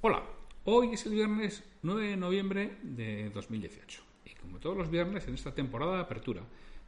[0.00, 0.22] Hola,
[0.64, 5.34] hoy es el viernes 9 de noviembre de 2018 y como todos los viernes en
[5.34, 6.40] esta temporada de apertura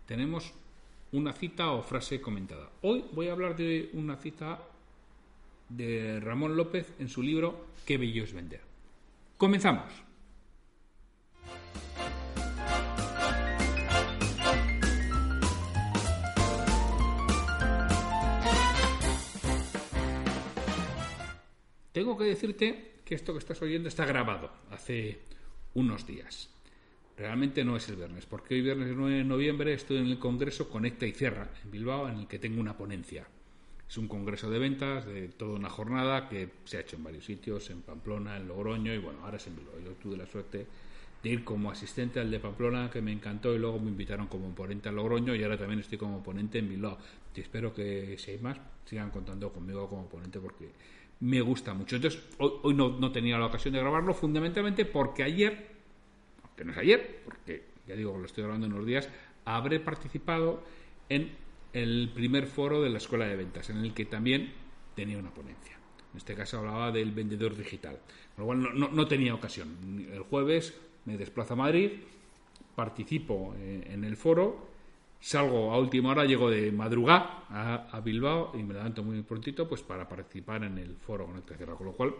[0.06, 0.54] tenemos
[1.12, 2.70] una cita o frase comentada.
[2.80, 4.58] Hoy voy a hablar de una cita
[5.68, 8.60] de Ramón López en su libro Qué bello es vender.
[9.36, 9.92] Comenzamos.
[21.92, 25.20] Tengo que decirte que esto que estás oyendo está grabado hace
[25.72, 26.50] unos días.
[27.16, 30.68] Realmente no es el viernes, porque hoy viernes 9 de noviembre estoy en el Congreso
[30.68, 33.26] Conecta y Cierra, en Bilbao, en el que tengo una ponencia.
[33.88, 37.24] Es un congreso de ventas de toda una jornada que se ha hecho en varios
[37.24, 39.78] sitios, en Pamplona, en Logroño y bueno, ahora es en Bilbao.
[39.84, 40.66] Yo tuve la suerte
[41.22, 44.54] de ir como asistente al de Pamplona, que me encantó, y luego me invitaron como
[44.54, 46.98] ponente a Logroño y ahora también estoy como ponente en Bilbao.
[47.34, 50.70] Y espero que si hay más, sigan contando conmigo como ponente porque
[51.20, 51.96] me gusta mucho.
[51.96, 55.76] Entonces, hoy, hoy no, tenía la ocasión de grabarlo, fundamentalmente porque ayer
[56.56, 59.08] que no es ayer, porque ya digo, lo estoy hablando en unos días,
[59.44, 60.64] habré participado
[61.08, 61.30] en
[61.76, 64.52] el primer foro de la Escuela de Ventas, en el que también
[64.94, 65.76] tenía una ponencia.
[66.12, 67.98] En este caso hablaba del vendedor digital,
[68.34, 70.06] con lo cual no, tenía ocasión.
[70.10, 70.74] El jueves
[71.04, 71.90] me desplazo a Madrid,
[72.74, 74.68] participo en el foro,
[75.20, 79.82] salgo a última hora, llego de madrugada a, Bilbao y me levanto muy prontito pues
[79.82, 82.14] para participar en el foro Conecta Cierra, con lo cual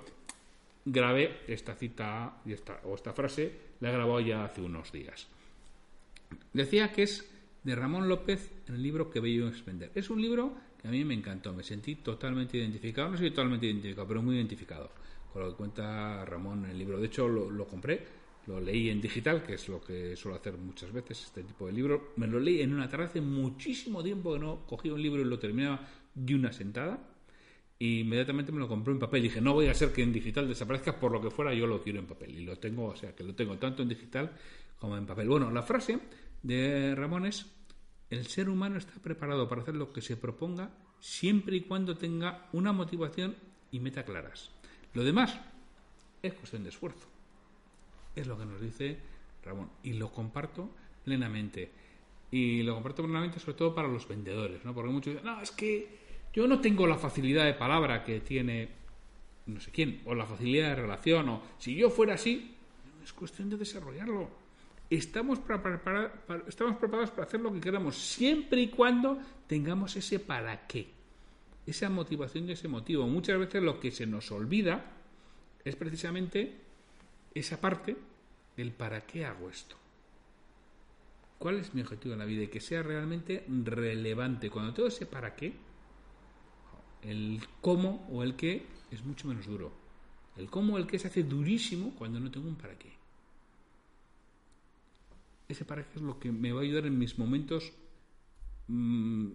[0.84, 5.28] grabé esta cita y esta, o esta frase, la he grabado ya hace unos días.
[6.52, 7.35] Decía que es
[7.66, 9.90] de Ramón López en el libro Que Bello es Vender.
[9.92, 13.66] Es un libro que a mí me encantó, me sentí totalmente identificado, no soy totalmente
[13.66, 14.92] identificado, pero muy identificado
[15.32, 17.00] con lo que cuenta Ramón en el libro.
[17.00, 18.06] De hecho, lo, compré,
[18.46, 21.72] lo leí en digital, que es lo que suelo hacer muchas veces, este tipo de
[21.72, 22.12] libro.
[22.14, 25.24] Me lo leí en una tarde hace muchísimo tiempo que no cogía un libro y
[25.24, 25.80] lo terminaba
[26.14, 27.00] de una sentada
[27.80, 29.24] y inmediatamente me lo compré en papel.
[29.24, 31.66] Y dije, no voy a hacer que en digital desaparezca, por lo que fuera, yo
[31.66, 32.30] lo quiero en papel.
[32.30, 34.30] Y lo tengo, o sea, que lo tengo tanto en digital
[34.78, 35.28] como en papel.
[35.28, 35.98] Bueno, la frase
[36.42, 37.46] de Ramón es,
[38.10, 40.70] el ser humano está preparado para hacer lo que se proponga
[41.00, 43.36] siempre y cuando tenga una motivación
[43.70, 44.50] y meta claras.
[44.94, 45.38] Lo demás
[46.22, 47.06] es cuestión de esfuerzo.
[48.14, 48.98] Es lo que nos dice
[49.44, 49.70] Ramón.
[49.82, 50.70] Y lo comparto
[51.04, 51.70] plenamente.
[52.30, 54.74] Y lo comparto plenamente sobre todo para los vendedores, ¿no?
[54.74, 55.98] Porque muchos dicen, no, es que
[56.32, 58.86] yo no tengo la facilidad de palabra que tiene
[59.46, 62.56] no sé quién, o la facilidad de relación, o si yo fuera así,
[63.02, 64.28] es cuestión de desarrollarlo.
[64.88, 65.40] Estamos,
[66.46, 70.88] estamos preparados para hacer lo que queramos, siempre y cuando tengamos ese para qué,
[71.66, 73.06] esa motivación y ese motivo.
[73.08, 74.84] Muchas veces lo que se nos olvida
[75.64, 76.60] es precisamente
[77.34, 77.96] esa parte
[78.56, 79.76] del para qué hago esto.
[81.38, 82.44] ¿Cuál es mi objetivo en la vida?
[82.44, 84.50] Y que sea realmente relevante.
[84.50, 85.52] Cuando todo ese para qué,
[87.02, 89.72] el cómo o el qué es mucho menos duro.
[90.36, 92.92] El cómo o el qué se hace durísimo cuando no tengo un para qué.
[95.48, 97.72] Ese para qué es lo que me va a ayudar en mis momentos
[98.66, 99.28] mmm,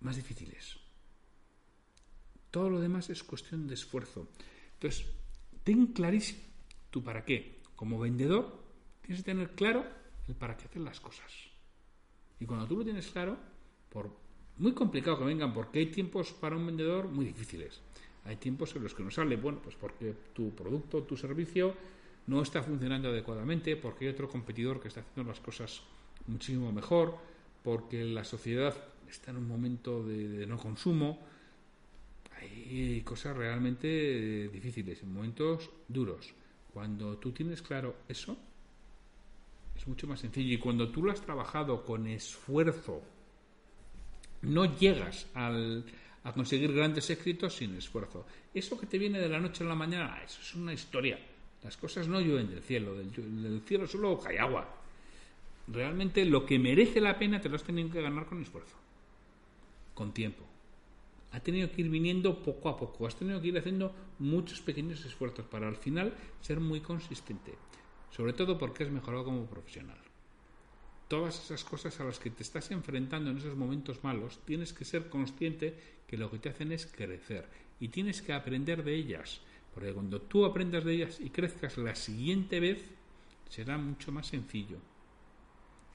[0.00, 0.76] más difíciles.
[2.50, 4.28] Todo lo demás es cuestión de esfuerzo.
[4.74, 5.06] Entonces,
[5.64, 6.40] ten clarísimo
[6.90, 7.60] tu para qué.
[7.76, 8.64] Como vendedor,
[9.02, 9.84] tienes que tener claro
[10.26, 11.32] el para qué hacer las cosas.
[12.40, 13.36] Y cuando tú lo tienes claro,
[13.88, 14.10] por
[14.58, 17.80] muy complicado que vengan porque hay tiempos para un vendedor muy difíciles.
[18.24, 21.74] Hay tiempos en los que no sale, bueno, pues porque tu producto, tu servicio
[22.28, 25.82] no está funcionando adecuadamente, porque hay otro competidor que está haciendo las cosas
[26.26, 27.16] muchísimo mejor,
[27.64, 28.76] porque la sociedad
[29.08, 31.26] está en un momento de, no consumo.
[32.36, 36.34] Hay cosas realmente difíciles, en momentos duros.
[36.72, 38.36] Cuando tú tienes claro eso,
[39.74, 40.52] es mucho más sencillo.
[40.52, 43.02] Y cuando tú lo has trabajado con esfuerzo,
[44.42, 45.82] no llegas al,
[46.24, 48.26] a conseguir grandes éxitos sin esfuerzo.
[48.52, 51.18] Eso que te viene de la noche a la mañana, eso es una historia.
[51.62, 54.68] Las cosas no llueven del cielo, del, cielo solo cae agua.
[55.66, 58.76] Realmente lo que merece la pena te lo has tenido que ganar con esfuerzo,
[59.94, 60.44] con tiempo.
[61.32, 65.04] Ha tenido que ir viniendo poco a poco, has tenido que ir haciendo muchos pequeños
[65.04, 67.54] esfuerzos para al final ser muy consistente.
[68.10, 69.98] sobre todo porque has mejorado como profesional.
[71.08, 74.86] Todas esas cosas a las que te estás enfrentando en esos momentos malos, tienes que
[74.86, 75.74] ser consciente
[76.06, 77.46] que lo que te hacen es crecer
[77.80, 79.42] y tienes que aprender de ellas,
[79.74, 82.84] porque cuando tú aprendas de ellas y crezcas la siguiente vez,
[83.48, 84.78] será mucho más sencillo.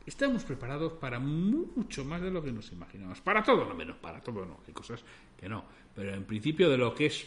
[0.05, 3.21] Estamos preparados para mucho más de lo que nos imaginamos.
[3.21, 4.59] Para todo, no menos, para todo no.
[4.67, 5.03] Hay cosas
[5.37, 5.63] que no.
[5.95, 7.25] Pero en principio de lo que es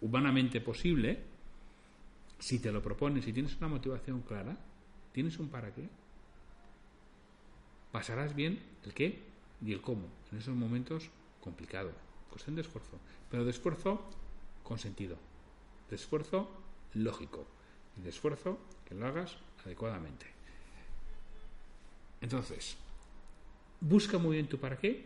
[0.00, 1.18] humanamente posible,
[2.38, 4.56] si te lo propones, si tienes una motivación clara,
[5.12, 5.88] tienes un para qué,
[7.92, 9.20] pasarás bien el qué
[9.62, 11.10] y el cómo en esos momentos
[11.42, 11.92] complicados.
[12.30, 12.98] Cuestión de esfuerzo.
[13.30, 14.00] Pero de esfuerzo
[14.62, 15.16] con sentido.
[15.90, 16.48] De esfuerzo
[16.94, 17.46] lógico.
[17.98, 18.58] Y de esfuerzo
[18.88, 20.26] que lo hagas adecuadamente.
[22.20, 22.76] Entonces,
[23.80, 25.04] busca muy bien tu para qué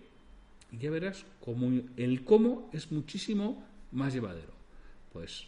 [0.73, 4.53] y ya verás cómo el cómo es muchísimo más llevadero.
[5.13, 5.47] Pues,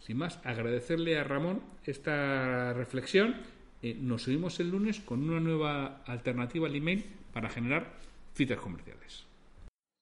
[0.00, 3.36] sin más, agradecerle a Ramón esta reflexión.
[3.82, 7.94] Eh, nos subimos el lunes con una nueva alternativa al email para generar
[8.34, 9.25] citas comerciales.